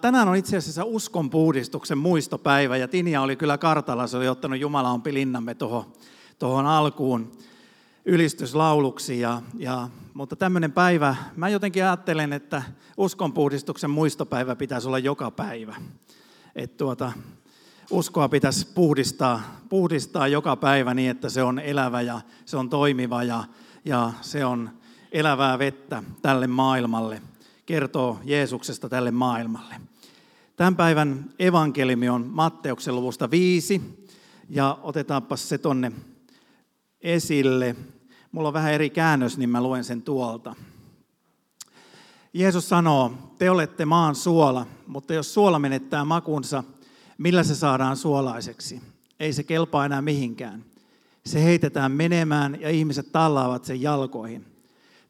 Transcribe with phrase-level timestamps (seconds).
[0.00, 4.60] Tänään on itse asiassa uskon puhdistuksen muistopäivä ja Tinja oli kyllä kartalla, se oli ottanut
[4.60, 5.84] Jumala on pilinnamme tuohon,
[6.38, 7.32] tuohon alkuun
[8.04, 9.20] ylistyslauluksi.
[9.20, 12.62] Ja, ja, mutta tämmöinen päivä, mä jotenkin ajattelen, että
[12.96, 15.76] uskonpuhdistuksen muistopäivä pitäisi olla joka päivä.
[16.56, 17.12] Et tuota,
[17.90, 23.22] uskoa pitäisi puhdistaa, puhdistaa joka päivä niin, että se on elävä ja se on toimiva
[23.22, 23.44] ja,
[23.84, 24.70] ja se on
[25.12, 27.22] elävää vettä tälle maailmalle,
[27.68, 29.74] kertoo Jeesuksesta tälle maailmalle.
[30.56, 34.06] Tämän päivän evankeliumi on Matteuksen luvusta viisi
[34.48, 35.92] ja otetaanpa se tonne
[37.00, 37.76] esille.
[38.32, 40.54] Mulla on vähän eri käännös, niin mä luen sen tuolta.
[42.32, 46.64] Jeesus sanoo, te olette maan suola, mutta jos suola menettää makunsa,
[47.18, 48.82] millä se saadaan suolaiseksi?
[49.20, 50.64] Ei se kelpaa enää mihinkään.
[51.26, 54.46] Se heitetään menemään ja ihmiset tallaavat sen jalkoihin.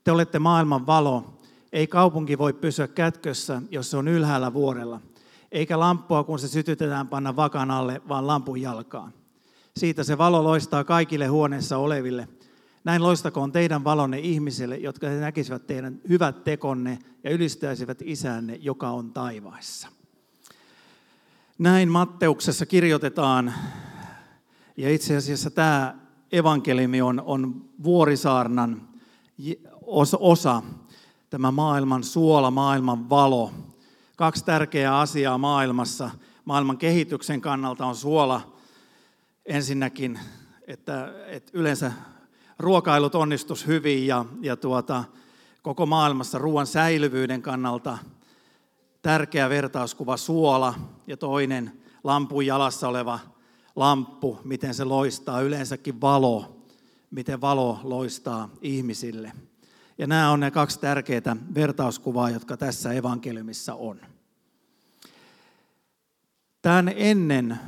[0.05, 1.38] Te olette maailman valo.
[1.73, 5.01] Ei kaupunki voi pysyä kätkössä, jos se on ylhäällä vuorella.
[5.53, 9.13] Eikä lamppua, kun se sytytetään, panna vakan alle, vaan lampun jalkaan.
[9.77, 12.29] Siitä se valo loistaa kaikille huoneessa oleville.
[12.85, 18.91] Näin loistakoon teidän valonne ihmisille, jotka he näkisivät teidän hyvät tekonne ja ylistäisivät isänne, joka
[18.91, 19.89] on taivaissa.
[21.59, 23.55] Näin Matteuksessa kirjoitetaan,
[24.77, 25.95] ja itse asiassa tämä
[26.33, 28.89] evankeliumi on, on Vuorisaarnan
[30.19, 30.63] osa,
[31.31, 33.53] tämä maailman suola, maailman valo.
[34.17, 36.11] Kaksi tärkeää asiaa maailmassa.
[36.45, 38.53] Maailman kehityksen kannalta on suola
[39.47, 40.19] ensinnäkin,
[40.67, 41.93] että, että yleensä
[42.59, 45.05] ruokailut onnistus hyvin ja, ja tuota,
[45.63, 47.99] koko maailmassa ruoan säilyvyyden kannalta
[49.03, 50.75] tärkeä vertauskuva suola
[51.07, 53.19] ja toinen lampun jalassa oleva
[53.77, 56.65] lamppu, miten se loistaa, yleensäkin valo,
[57.11, 59.33] miten valo loistaa ihmisille.
[59.99, 64.01] Ja nämä on ne kaksi tärkeää vertauskuvaa, jotka tässä evankeliumissa on.
[66.63, 67.59] Tämän ennen,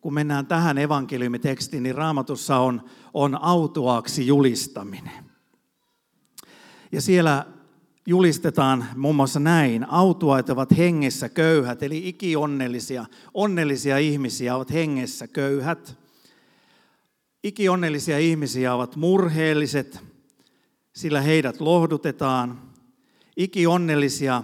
[0.00, 2.82] kun mennään tähän evankeliumitekstiin, niin raamatussa on,
[3.14, 5.24] on autuaaksi julistaminen.
[6.92, 7.46] Ja siellä
[8.06, 9.90] julistetaan muun muassa näin.
[9.90, 13.04] Autuaat ovat hengessä köyhät, eli ikionnellisia,
[13.34, 15.98] onnellisia ihmisiä ovat hengessä köyhät.
[17.44, 20.09] Ikionnellisia ihmisiä ovat murheelliset,
[20.92, 22.62] sillä heidät lohdutetaan.
[23.36, 24.42] Ikionnellisia,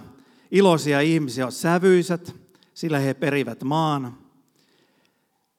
[0.50, 2.34] iloisia ihmisiä ovat sävyisät,
[2.74, 4.18] sillä he perivät maan.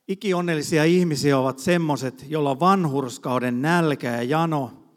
[0.08, 4.72] Ikionnellisia ihmisiä ovat semmoiset, joilla on vanhurskauden nälkä ja jano–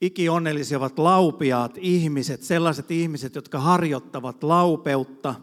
[0.00, 5.34] Ikionnellisia ovat laupiaat ihmiset, sellaiset ihmiset, jotka harjoittavat laupeutta,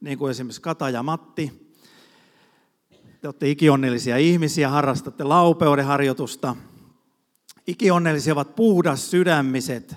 [0.00, 1.68] niin kuin esimerkiksi Kata ja Matti.
[3.20, 6.56] Te olette ikionnellisia ihmisiä, harrastatte laupeuden harjoitusta.
[7.66, 9.96] Ikionnellisia ovat puhdas sydämiset,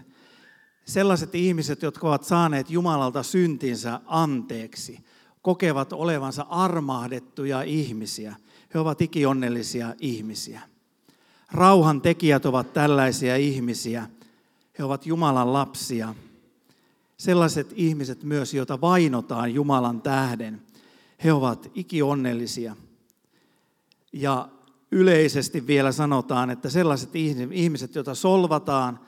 [0.86, 5.00] sellaiset ihmiset, jotka ovat saaneet Jumalalta syntinsä anteeksi,
[5.42, 8.36] kokevat olevansa armahdettuja ihmisiä.
[8.74, 10.62] He ovat ikionnellisia ihmisiä.
[11.52, 14.10] Rauhan tekijät ovat tällaisia ihmisiä.
[14.80, 16.16] He ovat Jumalan lapsia.
[17.18, 20.62] Sellaiset ihmiset myös, joita vainotaan Jumalan tähden.
[21.24, 22.76] He ovat ikionnellisia.
[24.14, 24.50] Ja
[24.92, 27.16] yleisesti vielä sanotaan, että sellaiset
[27.52, 29.00] ihmiset, joita solvataan,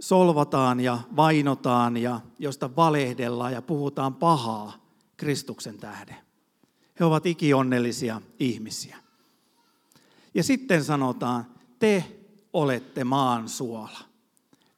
[0.00, 4.86] solvataan ja vainotaan ja josta valehdellaan ja puhutaan pahaa
[5.16, 6.16] Kristuksen tähden.
[7.00, 8.96] He ovat ikionnellisia ihmisiä.
[10.34, 11.46] Ja sitten sanotaan,
[11.78, 12.04] te
[12.52, 13.98] olette maan suola.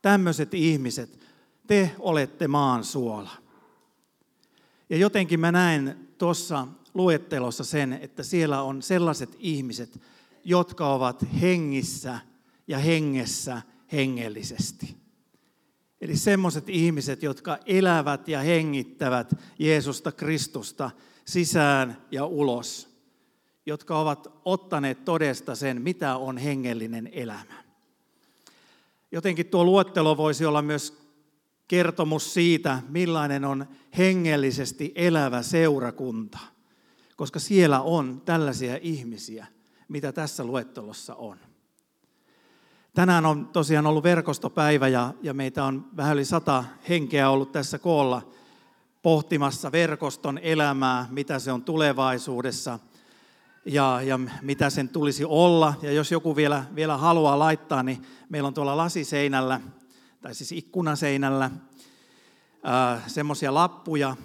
[0.02, 1.20] Tämmöiset ihmiset,
[1.66, 3.30] te olette maan suola.
[4.90, 10.00] Ja jotenkin mä näen tuossa luettelossa sen, että siellä on sellaiset ihmiset,
[10.44, 12.18] jotka ovat hengissä
[12.68, 13.62] ja hengessä
[13.92, 14.96] hengellisesti.
[16.00, 20.90] Eli semmoiset ihmiset, jotka elävät ja hengittävät Jeesusta Kristusta
[21.24, 22.94] sisään ja ulos
[23.66, 27.64] jotka ovat ottaneet todesta sen, mitä on hengellinen elämä.
[29.12, 30.98] Jotenkin tuo luettelo voisi olla myös
[31.68, 33.66] kertomus siitä, millainen on
[33.98, 36.38] hengellisesti elävä seurakunta,
[37.16, 39.46] koska siellä on tällaisia ihmisiä,
[39.88, 41.38] mitä tässä luettelossa on.
[42.94, 47.78] Tänään on tosiaan ollut verkostopäivä ja, ja meitä on vähän yli sata henkeä ollut tässä
[47.78, 48.30] koolla
[49.02, 52.78] pohtimassa verkoston elämää, mitä se on tulevaisuudessa–
[53.64, 55.74] ja, ja mitä sen tulisi olla.
[55.82, 59.60] Ja jos joku vielä, vielä haluaa laittaa, niin meillä on tuolla lasiseinällä,
[60.20, 61.50] tai siis ikkunaseinällä,
[63.06, 64.16] semmoisia lappuja,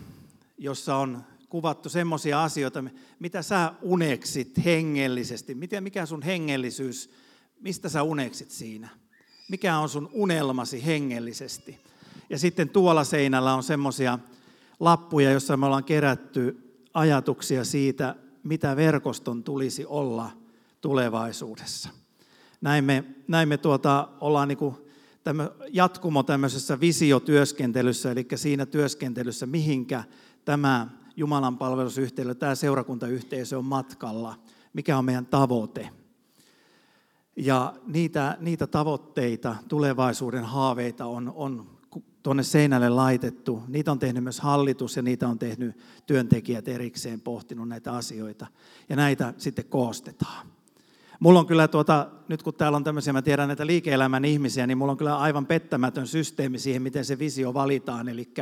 [0.57, 2.83] jossa on kuvattu semmoisia asioita,
[3.19, 5.55] mitä sä uneksit hengellisesti.
[5.55, 7.09] Miten, mikä sun hengellisyys,
[7.59, 8.89] mistä sä uneksit siinä?
[9.49, 11.79] Mikä on sun unelmasi hengellisesti?
[12.29, 14.19] Ja sitten tuolla seinällä on semmoisia
[14.79, 20.31] lappuja, joissa me ollaan kerätty ajatuksia siitä, mitä verkoston tulisi olla
[20.81, 21.89] tulevaisuudessa.
[22.61, 24.75] Näin me, näin me tuota, ollaan niin kuin
[25.23, 30.03] tämä jatkumo tämmöisessä visiotyöskentelyssä, eli siinä työskentelyssä, mihinkä
[30.45, 34.35] tämä Jumalan palvelusyhteisö, tämä seurakuntayhteisö on matkalla,
[34.73, 35.89] mikä on meidän tavoite.
[37.35, 41.79] Ja niitä, niitä tavoitteita, tulevaisuuden haaveita on, on
[42.23, 43.63] tuonne seinälle laitettu.
[43.67, 48.47] Niitä on tehnyt myös hallitus ja niitä on tehnyt työntekijät erikseen pohtinut näitä asioita.
[48.89, 50.47] Ja näitä sitten koostetaan.
[51.19, 54.77] Mulla on kyllä, tuota, nyt kun täällä on tämmöisiä, mä tiedän näitä liike-elämän ihmisiä, niin
[54.77, 58.09] mulla on kyllä aivan pettämätön systeemi siihen, miten se visio valitaan.
[58.09, 58.33] Eli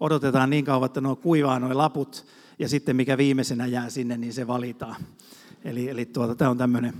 [0.00, 2.26] odotetaan niin kauan, että nuo kuivaa nuo laput,
[2.58, 4.96] ja sitten mikä viimeisenä jää sinne, niin se valitaan.
[5.64, 6.94] Eli, eli tuota, tämä on tämmöinen,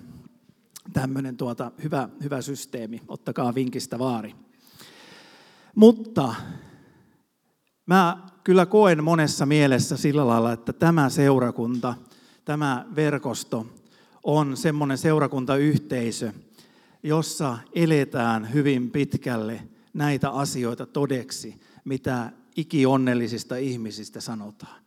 [0.92, 3.02] tämmöinen tuota, hyvä, hyvä systeemi.
[3.08, 4.34] Ottakaa vinkistä vaari.
[5.74, 6.34] Mutta
[7.86, 11.94] mä kyllä koen monessa mielessä sillä lailla, että tämä seurakunta,
[12.44, 13.66] tämä verkosto
[14.26, 16.32] on semmoinen seurakuntayhteisö,
[17.02, 19.62] jossa eletään hyvin pitkälle
[19.94, 24.82] näitä asioita todeksi, mitä ikionnellisista ihmisistä sanotaan.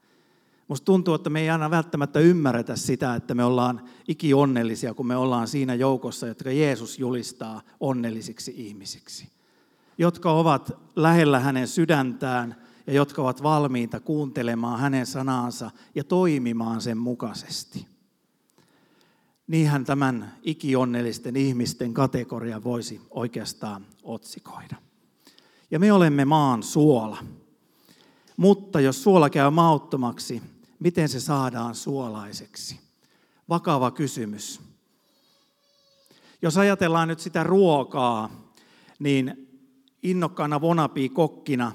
[0.68, 5.16] Musta tuntuu, että me ei aina välttämättä ymmärretä sitä, että me ollaan ikionnellisia, kun me
[5.16, 9.30] ollaan siinä joukossa, jotka Jeesus julistaa onnellisiksi ihmisiksi.
[9.98, 12.56] Jotka ovat lähellä hänen sydäntään
[12.88, 17.99] ja jotka ovat valmiita kuuntelemaan hänen sanaansa ja toimimaan sen mukaisesti.
[19.50, 24.76] Niinhän tämän ikionnellisten ihmisten kategoria voisi oikeastaan otsikoida.
[25.72, 27.18] Ja me olemme maan suola.
[28.38, 30.42] Mutta jos suola käy mauttomaksi,
[30.80, 32.80] miten se saadaan suolaiseksi?
[33.50, 34.62] Vakava kysymys.
[36.42, 38.30] Jos ajatellaan nyt sitä ruokaa,
[39.00, 39.48] niin
[40.04, 41.72] innokkaana vonapi-kokkina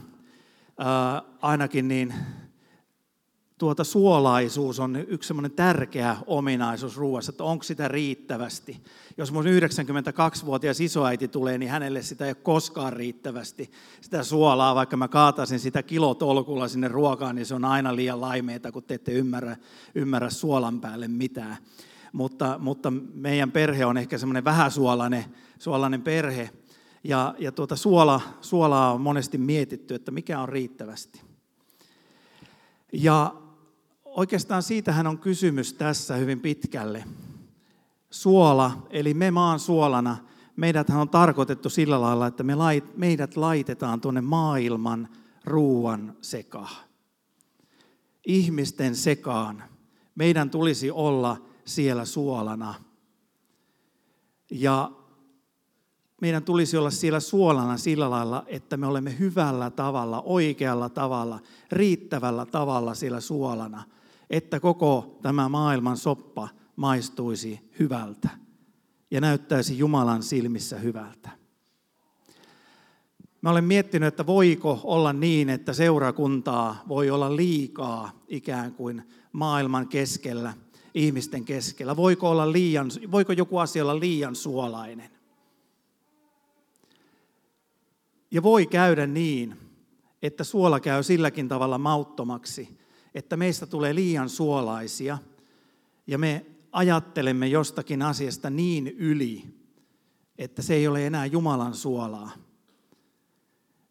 [1.42, 2.14] ainakin niin
[3.64, 8.80] tuota suolaisuus on yksi semmoinen tärkeä ominaisuus ruoassa, että onko sitä riittävästi.
[9.18, 13.70] Jos mun 92-vuotias isoäiti tulee, niin hänelle sitä ei ole koskaan riittävästi.
[14.00, 18.72] Sitä suolaa, vaikka mä kaatasin sitä kilotolkulla sinne ruokaan, niin se on aina liian laimeita,
[18.72, 19.56] kun te ette ymmärrä,
[19.94, 21.56] ymmärrä suolan päälle mitään.
[22.12, 25.24] Mutta, mutta meidän perhe on ehkä semmoinen vähäsuolainen
[25.58, 26.50] suolainen perhe.
[27.04, 31.20] Ja, ja tuota suola, suolaa on monesti mietitty, että mikä on riittävästi.
[32.92, 33.34] Ja
[34.14, 37.04] oikeastaan siitähän on kysymys tässä hyvin pitkälle.
[38.10, 40.16] Suola, eli me maan suolana,
[40.56, 45.08] meidät on tarkoitettu sillä lailla, että me lait, meidät laitetaan tuonne maailman
[45.44, 46.84] ruuan sekaan.
[48.26, 49.64] Ihmisten sekaan.
[50.14, 52.74] Meidän tulisi olla siellä suolana.
[54.50, 54.90] Ja
[56.20, 61.40] meidän tulisi olla siellä suolana sillä lailla, että me olemme hyvällä tavalla, oikealla tavalla,
[61.72, 63.82] riittävällä tavalla siellä suolana–
[64.34, 68.28] että koko tämä maailman soppa maistuisi hyvältä
[69.10, 71.30] ja näyttäisi Jumalan silmissä hyvältä.
[73.40, 79.02] Mä olen miettinyt, että voiko olla niin, että seurakuntaa voi olla liikaa ikään kuin
[79.32, 80.54] maailman keskellä,
[80.94, 81.96] ihmisten keskellä.
[81.96, 85.10] Voiko, olla liian, voiko joku asia olla liian suolainen?
[88.30, 89.56] Ja voi käydä niin,
[90.22, 92.83] että suola käy silläkin tavalla mauttomaksi,
[93.14, 95.18] että meistä tulee liian suolaisia
[96.06, 99.44] ja me ajattelemme jostakin asiasta niin yli,
[100.38, 102.30] että se ei ole enää Jumalan suolaa.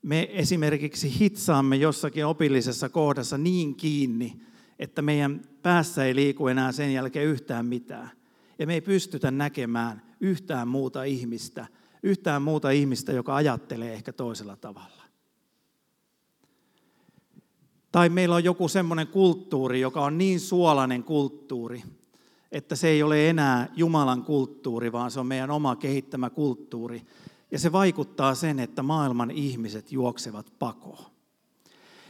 [0.01, 4.41] Me esimerkiksi hitsaamme jossakin opillisessa kohdassa niin kiinni,
[4.79, 8.09] että meidän päässä ei liiku enää sen jälkeen yhtään mitään.
[8.59, 11.67] Ja me ei pystytä näkemään yhtään muuta ihmistä,
[12.03, 15.02] yhtään muuta ihmistä, joka ajattelee ehkä toisella tavalla.
[17.93, 21.83] Tai meillä on joku semmoinen kulttuuri, joka on niin suolainen kulttuuri,
[22.51, 27.01] että se ei ole enää Jumalan kulttuuri, vaan se on meidän oma kehittämä kulttuuri.
[27.51, 31.05] Ja se vaikuttaa sen, että maailman ihmiset juoksevat pakoon.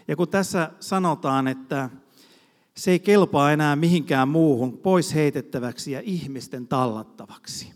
[0.07, 1.89] Ja kun tässä sanotaan, että
[2.77, 7.73] se ei kelpaa enää mihinkään muuhun pois heitettäväksi ja ihmisten tallattavaksi,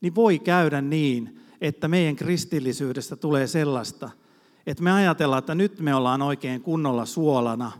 [0.00, 4.10] niin voi käydä niin, että meidän kristillisyydestä tulee sellaista–
[4.66, 7.72] että me ajatellaan, että nyt me ollaan oikein kunnolla suolana,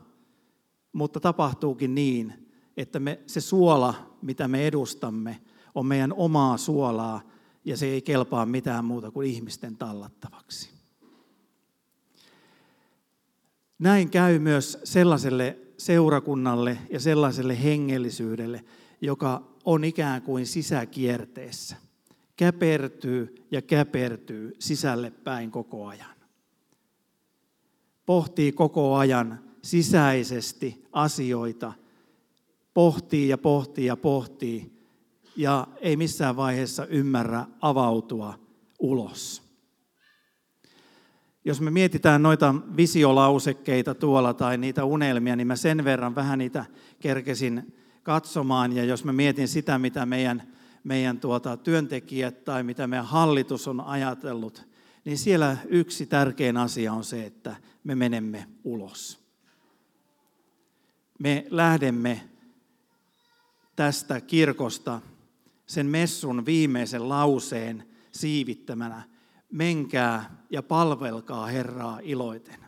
[0.92, 5.40] mutta tapahtuukin niin, että me, se suola, mitä me edustamme,
[5.74, 7.20] on meidän omaa suolaa
[7.64, 10.70] ja se ei kelpaa mitään muuta kuin ihmisten tallattavaksi.
[13.78, 18.64] Näin käy myös sellaiselle seurakunnalle ja sellaiselle hengellisyydelle,
[19.00, 21.76] joka on ikään kuin sisäkierteessä.
[22.36, 26.21] Käpertyy ja käpertyy sisälle päin koko ajan.
[28.06, 31.72] Pohtii koko ajan sisäisesti asioita,
[32.74, 34.72] pohtii ja pohtii ja pohtii
[35.36, 38.38] ja ei missään vaiheessa ymmärrä avautua
[38.78, 39.42] ulos.
[41.44, 46.64] Jos me mietitään noita visiolausekkeita tuolla tai niitä unelmia, niin mä sen verran vähän niitä
[47.00, 48.72] kerkesin katsomaan.
[48.72, 50.42] Ja jos mä mietin sitä, mitä meidän,
[50.84, 54.66] meidän tuota, työntekijät tai mitä meidän hallitus on ajatellut,
[55.04, 59.22] niin siellä yksi tärkein asia on se, että me menemme ulos.
[61.18, 62.28] Me lähdemme
[63.76, 65.00] tästä kirkosta
[65.66, 69.02] sen messun viimeisen lauseen siivittämänä.
[69.50, 72.60] Menkää ja palvelkaa Herraa iloiten.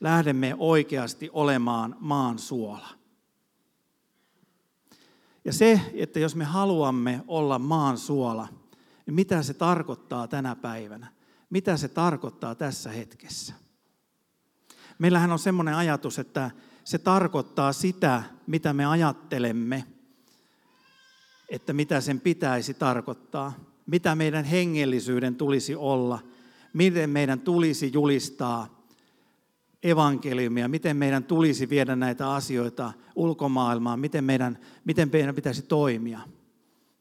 [0.00, 2.88] Lähdemme oikeasti olemaan maan suola.
[5.44, 8.48] Ja se, että jos me haluamme olla maan suola,
[9.06, 11.06] niin mitä se tarkoittaa tänä päivänä?
[11.50, 13.54] Mitä se tarkoittaa tässä hetkessä?
[14.98, 16.50] Meillähän on semmoinen ajatus, että
[16.84, 19.84] se tarkoittaa sitä, mitä me ajattelemme,
[21.48, 23.52] että mitä sen pitäisi tarkoittaa,
[23.86, 26.18] mitä meidän hengellisyyden tulisi olla,
[26.72, 28.76] miten meidän tulisi julistaa
[29.82, 36.20] evankeliumia, miten meidän tulisi viedä näitä asioita ulkomaailmaan, miten meidän, miten meidän pitäisi toimia.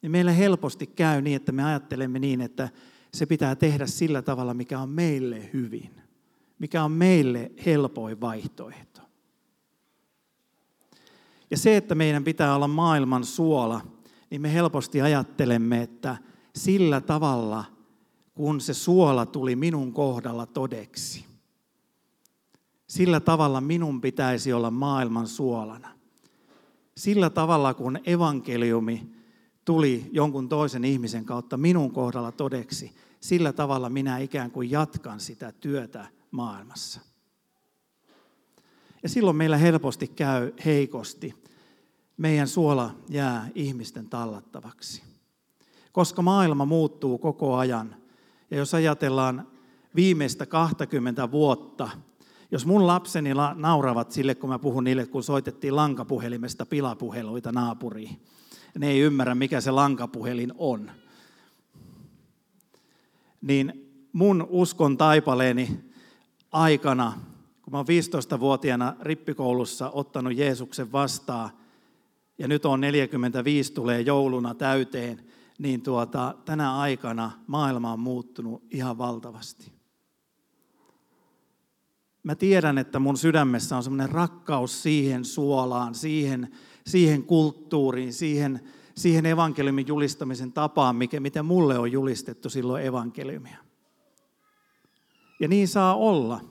[0.05, 2.69] Niin meillä helposti käy niin, että me ajattelemme niin, että
[3.13, 6.01] se pitää tehdä sillä tavalla, mikä on meille hyvin,
[6.59, 9.01] mikä on meille helpoin vaihtoehto.
[11.51, 13.81] Ja se, että meidän pitää olla maailman suola,
[14.29, 16.17] niin me helposti ajattelemme, että
[16.55, 17.65] sillä tavalla,
[18.33, 21.25] kun se suola tuli minun kohdalla todeksi,
[22.87, 25.89] sillä tavalla minun pitäisi olla maailman suolana.
[26.97, 29.15] Sillä tavalla, kun evankeliumi
[29.65, 35.51] tuli jonkun toisen ihmisen kautta minun kohdalla todeksi, sillä tavalla minä ikään kuin jatkan sitä
[35.51, 37.01] työtä maailmassa.
[39.03, 41.45] Ja silloin meillä helposti käy heikosti.
[42.17, 45.03] Meidän suola jää ihmisten tallattavaksi.
[45.91, 47.95] Koska maailma muuttuu koko ajan.
[48.51, 49.47] Ja jos ajatellaan
[49.95, 51.89] viimeistä 20 vuotta,
[52.51, 58.21] jos mun lapseni nauravat sille, kun mä puhun niille, kun soitettiin lankapuhelimesta pilapuheluita naapuriin,
[58.79, 60.91] ne ei ymmärrä, mikä se lankapuhelin on.
[63.41, 65.79] Niin mun uskon taipaleeni
[66.51, 67.13] aikana,
[67.61, 71.49] kun mä oon 15-vuotiaana rippikoulussa ottanut Jeesuksen vastaan,
[72.37, 75.25] ja nyt on 45, tulee jouluna täyteen,
[75.57, 79.71] niin tuota, tänä aikana maailma on muuttunut ihan valtavasti.
[82.23, 86.51] Mä tiedän, että mun sydämessä on semmoinen rakkaus siihen suolaan, siihen,
[86.87, 88.61] siihen kulttuuriin, siihen,
[88.95, 93.57] siihen evankeliumin julistamisen tapaan, mikä, miten mulle on julistettu silloin evankeliumia.
[95.39, 96.41] Ja niin saa olla.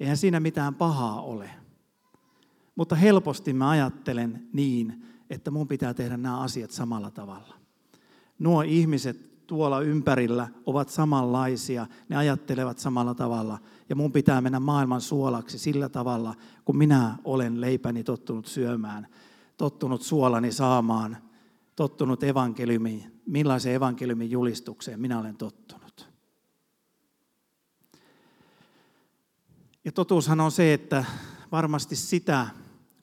[0.00, 1.50] Eihän siinä mitään pahaa ole.
[2.76, 7.54] Mutta helposti mä ajattelen niin, että mun pitää tehdä nämä asiat samalla tavalla.
[8.38, 13.58] Nuo ihmiset tuolla ympärillä ovat samanlaisia, ne ajattelevat samalla tavalla.
[13.88, 19.06] Ja mun pitää mennä maailman suolaksi sillä tavalla, kun minä olen leipäni tottunut syömään,
[19.58, 21.16] tottunut suolani saamaan,
[21.76, 26.08] tottunut evankeliumiin, millaisen evankeliumin julistukseen minä olen tottunut.
[29.84, 31.04] Ja totuushan on se, että
[31.52, 32.46] varmasti sitä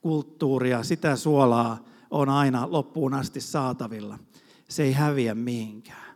[0.02, 4.20] kulttuuria, sitä suolaa on aina loppuun asti saatavilla.
[4.70, 6.16] Se ei häviä mihinkään.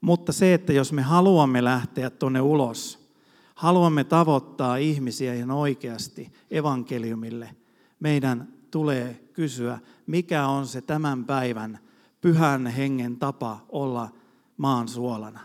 [0.00, 3.10] Mutta se, että jos me haluamme lähteä tuonne ulos,
[3.54, 7.56] haluamme tavoittaa ihmisiä ihan oikeasti evankeliumille,
[8.00, 11.78] meidän tulee kysyä, mikä on se tämän päivän
[12.20, 14.10] pyhän hengen tapa olla
[14.56, 15.40] maan suolana.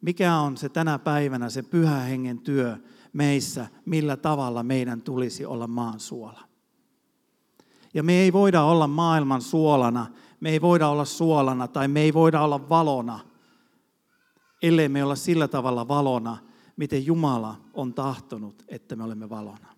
[0.00, 2.76] Mikä on se tänä päivänä se pyhä hengen työ
[3.12, 6.40] meissä, millä tavalla meidän tulisi olla maan suola.
[7.94, 10.06] Ja me ei voida olla maailman suolana,
[10.40, 13.20] me ei voida olla suolana tai me ei voida olla valona,
[14.62, 16.38] ellei me olla sillä tavalla valona,
[16.76, 19.71] miten Jumala on tahtonut, että me olemme valona.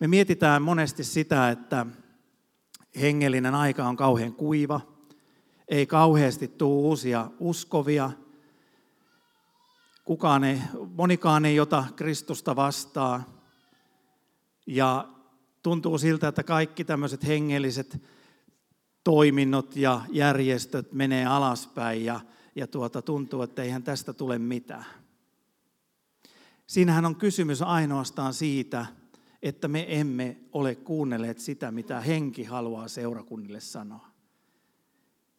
[0.00, 1.86] Me mietitään monesti sitä, että
[3.00, 4.80] hengellinen aika on kauhean kuiva,
[5.68, 8.10] ei kauheasti tule uusia uskovia,
[10.04, 10.60] kukaan ei,
[10.96, 13.24] monikaan ei ota Kristusta vastaan.
[14.66, 15.08] Ja
[15.62, 18.02] tuntuu siltä, että kaikki tämmöiset hengelliset
[19.04, 22.20] toiminnot ja järjestöt menee alaspäin ja,
[22.54, 24.84] ja tuota, tuntuu, että eihän tästä tule mitään.
[26.66, 28.86] Siinähän on kysymys ainoastaan siitä,
[29.42, 34.08] että me emme ole kuunnelleet sitä, mitä henki haluaa seurakunnille sanoa.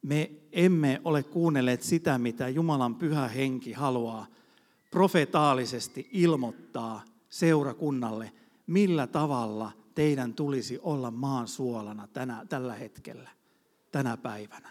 [0.01, 4.27] Me emme ole kuunnelleet sitä, mitä Jumalan pyhä henki haluaa
[4.91, 8.31] profetaalisesti ilmoittaa seurakunnalle,
[8.67, 13.29] millä tavalla teidän tulisi olla maan suolana tänä, tällä hetkellä,
[13.91, 14.69] tänä päivänä.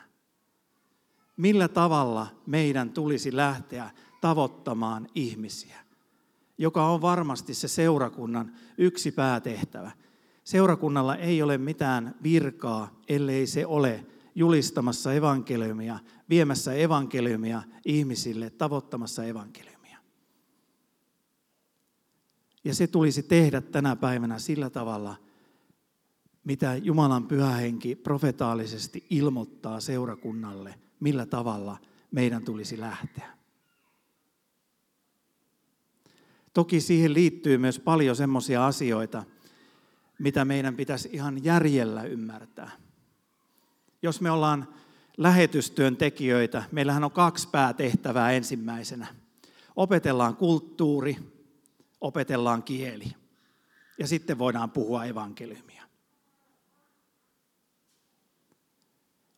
[1.37, 5.88] Millä tavalla meidän tulisi lähteä tavoittamaan ihmisiä,
[6.58, 9.90] joka on varmasti se seurakunnan yksi päätehtävä.
[10.44, 15.98] Seurakunnalla ei ole mitään virkaa, ellei se ole julistamassa evankeliumia,
[16.30, 19.98] viemässä evankeliumia ihmisille, tavoittamassa evankeliumia.
[22.64, 25.16] Ja se tulisi tehdä tänä päivänä sillä tavalla,
[26.44, 31.76] mitä Jumalan pyhä henki profetaalisesti ilmoittaa seurakunnalle, millä tavalla
[32.10, 33.38] meidän tulisi lähteä.
[36.58, 39.24] Toki siihen liittyy myös paljon semmoisia asioita,
[40.18, 42.70] mitä meidän pitäisi ihan järjellä ymmärtää.
[44.02, 44.68] Jos me ollaan
[45.16, 49.06] lähetystyön tekijöitä, meillähän on kaksi päätehtävää ensimmäisenä.
[49.76, 51.16] Opetellaan kulttuuri,
[52.00, 53.12] opetellaan kieli
[53.98, 55.82] ja sitten voidaan puhua evankeliumia.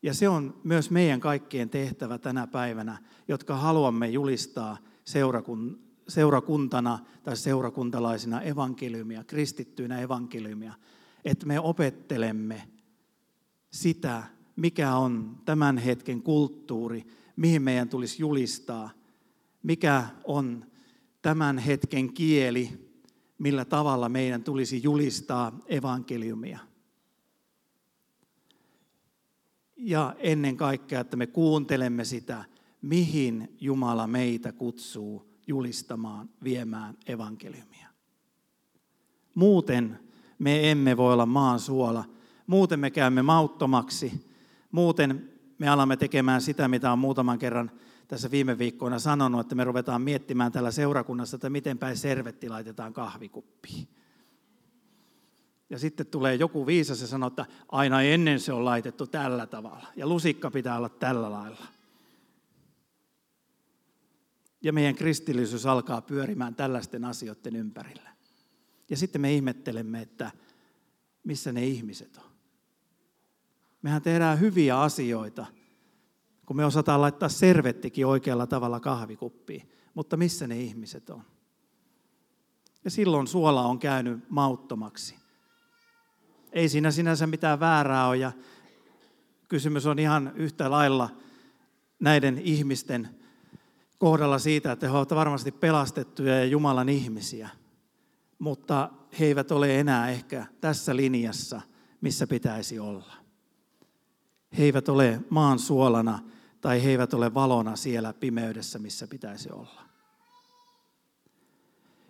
[0.02, 2.98] Ja se on myös meidän kaikkien tehtävä tänä päivänä,
[3.28, 4.76] jotka haluamme julistaa
[6.10, 10.74] seurakuntana tai seurakuntalaisina evankeliumia, kristittyinä evankeliumia,
[11.24, 12.68] että me opettelemme
[13.70, 14.22] sitä,
[14.56, 18.90] mikä on tämän hetken kulttuuri, mihin meidän tulisi julistaa,
[19.62, 20.66] mikä on
[21.22, 22.90] tämän hetken kieli,
[23.38, 26.58] millä tavalla meidän tulisi julistaa evankeliumia.
[29.76, 32.44] Ja ennen kaikkea, että me kuuntelemme sitä,
[32.82, 37.88] mihin Jumala meitä kutsuu julistamaan, viemään evankeliumia.
[39.34, 39.98] Muuten
[40.38, 42.04] me emme voi olla maan suola.
[42.46, 44.26] Muuten me käymme mauttomaksi.
[44.72, 47.70] Muuten me alamme tekemään sitä, mitä on muutaman kerran
[48.08, 52.92] tässä viime viikkoina sanonut, että me ruvetaan miettimään täällä seurakunnassa, että miten päin servetti laitetaan
[52.92, 53.88] kahvikuppiin.
[55.70, 59.86] Ja sitten tulee joku viisas ja sanoo, että aina ennen se on laitettu tällä tavalla.
[59.96, 61.66] Ja lusikka pitää olla tällä lailla
[64.62, 68.10] ja meidän kristillisyys alkaa pyörimään tällaisten asioiden ympärillä.
[68.90, 70.30] Ja sitten me ihmettelemme, että
[71.24, 72.30] missä ne ihmiset on.
[73.82, 75.46] Mehän tehdään hyviä asioita,
[76.46, 79.72] kun me osataan laittaa servettikin oikealla tavalla kahvikuppiin.
[79.94, 81.22] Mutta missä ne ihmiset on?
[82.84, 85.14] Ja silloin suola on käynyt mauttomaksi.
[86.52, 88.32] Ei siinä sinänsä mitään väärää ole ja
[89.48, 91.10] kysymys on ihan yhtä lailla
[92.00, 93.19] näiden ihmisten
[94.00, 97.48] kohdalla siitä, että he ovat varmasti pelastettuja ja Jumalan ihmisiä,
[98.38, 101.60] mutta he eivät ole enää ehkä tässä linjassa,
[102.00, 103.12] missä pitäisi olla.
[104.58, 106.18] He eivät ole maan suolana
[106.60, 109.82] tai he eivät ole valona siellä pimeydessä, missä pitäisi olla.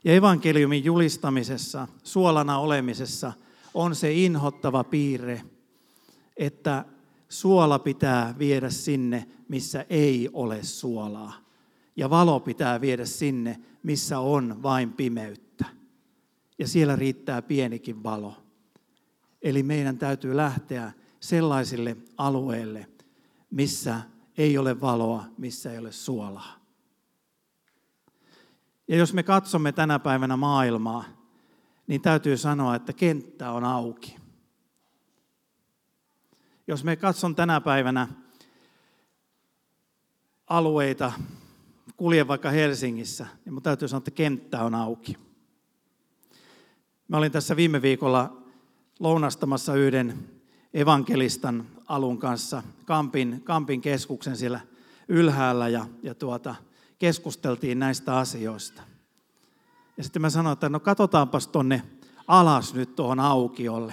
[0.05, 3.33] Ja evankeliumin julistamisessa, suolana olemisessa
[3.75, 5.43] on se inhottava piirre,
[6.37, 6.85] että
[7.29, 11.40] suola pitää viedä sinne, missä ei ole suolaa
[12.01, 15.65] ja valo pitää viedä sinne, missä on vain pimeyttä.
[16.59, 18.43] Ja siellä riittää pienikin valo.
[19.43, 22.89] Eli meidän täytyy lähteä sellaisille alueille,
[23.51, 24.01] missä
[24.39, 26.57] ei ole valoa, missä ei ole suolaa.
[28.89, 31.05] Ja jos me katsomme tänä päivänä maailmaa,
[31.87, 34.17] niin täytyy sanoa, että kenttä on auki.
[36.67, 38.09] Jos me katson tänä päivänä
[40.47, 41.13] alueita,
[42.01, 45.17] kuljen vaikka Helsingissä, niin mun täytyy sanoa, että kenttä on auki.
[47.09, 48.43] Mä olin tässä viime viikolla
[49.01, 50.19] lounastamassa yhden
[50.75, 54.61] evankelistan alun kanssa Kampin, Kampin keskuksen siellä
[55.09, 56.55] ylhäällä ja, ja tuota,
[56.99, 58.83] keskusteltiin näistä asioista.
[59.97, 61.83] Ja sitten mä sanoin, että no katsotaanpas tonne
[62.27, 63.93] alas nyt tuohon aukiolle.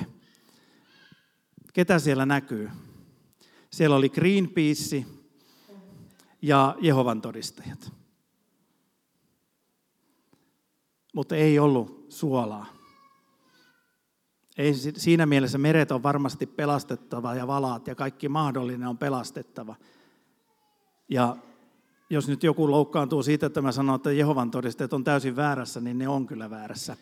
[1.74, 2.70] Ketä siellä näkyy?
[3.70, 5.06] Siellä oli Greenpeace,
[6.42, 7.92] ja Jehovan todistajat.
[11.14, 12.66] Mutta ei ollut suolaa.
[14.58, 19.76] Ei, siinä mielessä meret on varmasti pelastettava ja valaat ja kaikki mahdollinen on pelastettava.
[21.10, 21.36] Ja
[22.10, 25.98] jos nyt joku loukkaantuu siitä, että mä sanon, että Jehovan todisteet on täysin väärässä, niin
[25.98, 26.98] ne on kyllä väärässä.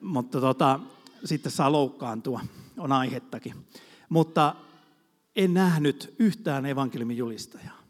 [0.00, 0.80] Mutta tota,
[1.24, 2.40] sitten saa loukkaantua,
[2.78, 3.54] on aihettakin.
[4.08, 4.54] Mutta
[5.36, 7.81] en nähnyt yhtään evankeliumin julistajaa.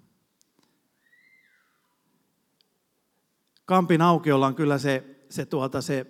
[3.65, 6.07] Kampin aukiolla on kyllä se, se, tuota, se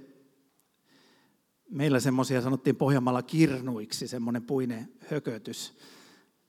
[1.71, 5.79] meillä semmoisia sanottiin Pohjanmaalla kirnuiksi, semmoinen puinen hökötys.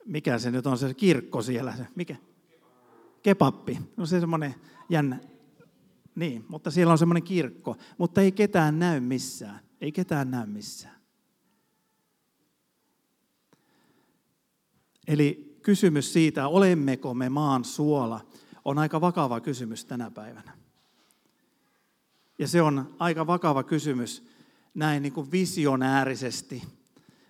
[0.05, 1.75] Mikä se nyt on se kirkko siellä?
[1.75, 2.15] Se, mikä?
[3.23, 3.79] Kepappi.
[3.97, 4.55] No se semmoinen
[4.89, 5.19] jännä.
[6.15, 9.59] Niin, mutta siellä on semmoinen kirkko, mutta ei ketään näy missään.
[9.81, 10.95] Ei ketään näy missään.
[15.07, 18.25] Eli kysymys siitä, olemmeko me maan suola,
[18.65, 20.62] on aika vakava kysymys tänä päivänä.
[22.43, 24.27] Ja se on aika vakava kysymys
[24.73, 26.63] näin niin kuin visionäärisesti,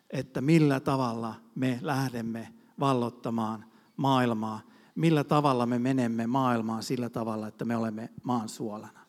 [0.09, 3.65] että millä tavalla me lähdemme vallottamaan
[3.97, 4.61] maailmaa,
[4.95, 8.99] millä tavalla me menemme maailmaan sillä tavalla, että me olemme maan suolana.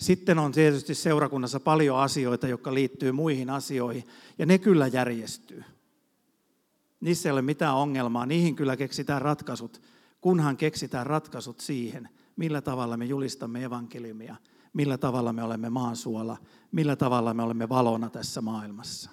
[0.00, 4.04] Sitten on tietysti seurakunnassa paljon asioita, jotka liittyy muihin asioihin,
[4.38, 5.64] ja ne kyllä järjestyy.
[7.00, 9.82] Niissä ei ole mitään ongelmaa, niihin kyllä keksitään ratkaisut,
[10.20, 14.36] kunhan keksitään ratkaisut siihen, millä tavalla me julistamme evankeliumia,
[14.72, 16.36] millä tavalla me olemme maansuola,
[16.72, 19.10] millä tavalla me olemme valona tässä maailmassa.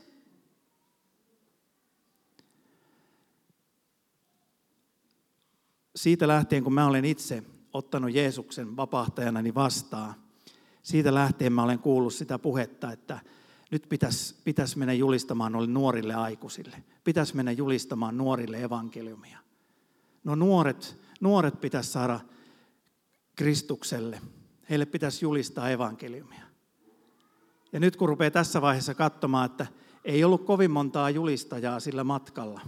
[5.96, 10.14] Siitä lähtien, kun mä olen itse ottanut Jeesuksen vapahtajanani vastaan,
[10.84, 13.20] siitä lähtien mä olen kuullut sitä puhetta, että
[13.72, 16.84] nyt pitäisi, pitäisi mennä julistamaan noille nuorille aikuisille.
[17.04, 19.40] Pitäisi mennä julistamaan nuorille evankeliumia.
[20.24, 22.20] No nuoret, nuoret pitäisi saada
[23.36, 24.22] Kristukselle.
[24.70, 26.44] Heille pitäisi julistaa evankeliumia.
[27.74, 29.68] Ja nyt kun rupeaa tässä vaiheessa katsomaan, että
[30.06, 32.62] ei ollut kovin montaa julistajaa sillä matkalla.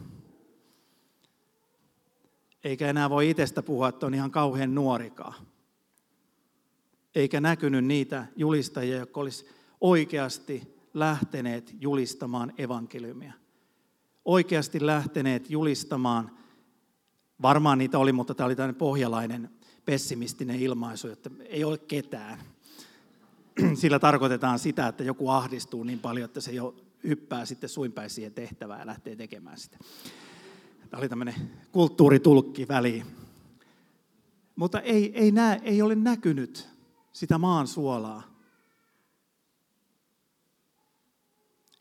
[2.64, 5.34] Eikä enää voi itsestä puhua, että on ihan kauhean nuorikaa.
[7.16, 9.50] Eikä näkynyt niitä julistajia, jotka olisi
[9.82, 13.34] oikeasti lähteneet julistamaan evankeliumia.
[14.26, 16.38] Oikeasti lähteneet julistamaan,
[17.42, 19.50] varmaan niitä oli, mutta tämä oli tämmöinen pohjalainen
[19.86, 22.40] pessimistinen ilmaisu, että ei ole ketään.
[23.82, 28.34] Sillä tarkoitetaan sitä, että joku ahdistuu niin paljon, että se jo hyppää sitten suinpäin siihen
[28.34, 29.78] tehtävään ja lähtee tekemään sitä.
[30.90, 31.36] Tämä oli tämmöinen
[31.72, 33.06] kulttuuritulkki väliin.
[34.56, 36.70] Mutta ei, ei, näe, ei ole näkynyt
[37.14, 38.24] sitä maan suolaa.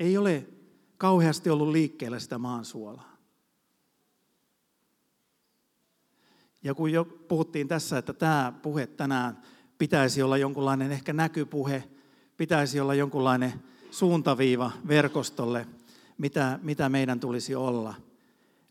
[0.01, 0.49] Ei ole
[0.99, 3.12] kauheasti ollut liikkeellä sitä maan suolaa.
[6.63, 9.43] Ja kun jo puhuttiin tässä, että tämä puhe tänään
[9.79, 11.85] pitäisi olla jonkunlainen ehkä näkypuhe,
[12.37, 13.53] pitäisi olla jonkunlainen
[13.91, 15.67] suuntaviiva verkostolle,
[16.19, 17.95] mitä, mitä meidän tulisi olla,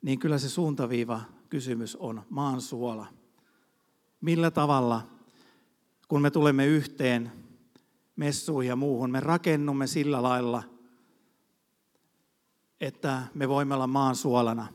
[0.01, 3.07] niin kyllä se suuntaviiva kysymys on maan suola.
[4.21, 5.07] Millä tavalla,
[6.07, 7.31] kun me tulemme yhteen
[8.15, 10.63] messuihin ja muuhun, me rakennumme sillä lailla,
[12.81, 14.67] että me voimme olla maan suolana.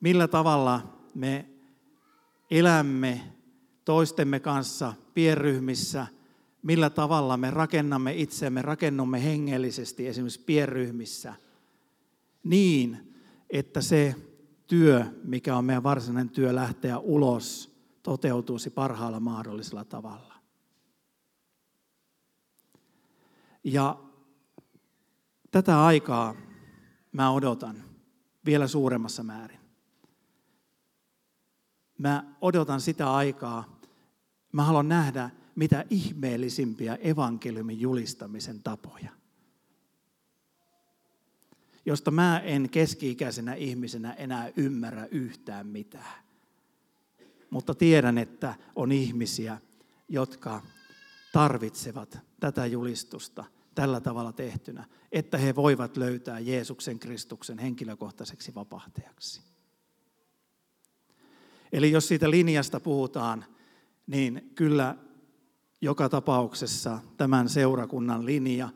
[0.00, 1.48] Millä tavalla me
[2.50, 3.32] elämme
[3.84, 6.06] toistemme kanssa pienryhmissä,
[6.62, 11.34] millä tavalla me rakennamme itsemme, rakennumme hengellisesti esimerkiksi pienryhmissä
[12.44, 13.14] niin,
[13.50, 14.14] että se
[14.66, 20.34] työ, mikä on meidän varsinainen työ lähteä ulos, toteutuisi parhaalla mahdollisella tavalla.
[23.64, 23.98] Ja
[25.50, 26.34] tätä aikaa
[27.12, 27.84] mä odotan
[28.44, 29.67] vielä suuremmassa määrin.
[31.98, 33.80] Mä odotan sitä aikaa.
[34.52, 39.10] Mä haluan nähdä mitä ihmeellisimpiä evankeliumin julistamisen tapoja,
[41.86, 46.24] josta mä en keski-ikäisenä ihmisenä enää ymmärrä yhtään mitään.
[47.50, 49.60] Mutta tiedän, että on ihmisiä,
[50.08, 50.62] jotka
[51.32, 59.47] tarvitsevat tätä julistusta tällä tavalla tehtynä, että he voivat löytää Jeesuksen Kristuksen henkilökohtaiseksi vapahtajaksi.
[61.72, 63.44] Eli jos siitä linjasta puhutaan,
[64.06, 64.94] niin kyllä
[65.80, 68.68] joka tapauksessa tämän seurakunnan linja,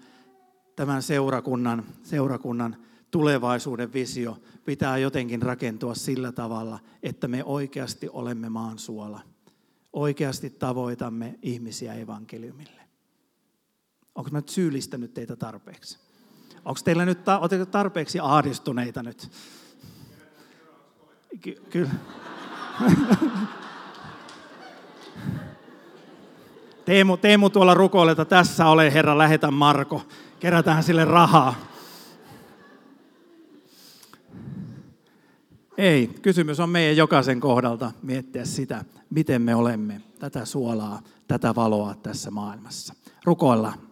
[0.77, 2.77] tämän seurakunnan, seurakunnan
[3.11, 9.21] tulevaisuuden visio pitää jotenkin rakentua sillä tavalla, että me oikeasti olemme maan suola.
[9.93, 12.83] Oikeasti tavoitamme ihmisiä evankeliumille.
[14.15, 15.99] Onko mä nyt syyllistänyt teitä tarpeeksi?
[16.65, 17.19] Onko teillä nyt
[17.71, 19.31] tarpeeksi ahdistuneita nyt?
[21.41, 21.91] Ky- kyllä.
[26.85, 30.03] Teemu, Teemu tuolla rukoilee, että tässä ole Herra, lähetä Marko.
[30.41, 31.55] Kerätään sille rahaa.
[35.79, 41.95] Ei, kysymys on meidän jokaisen kohdalta miettiä sitä, miten me olemme tätä suolaa, tätä valoa
[41.95, 42.95] tässä maailmassa.
[43.25, 43.92] Rukoillaan.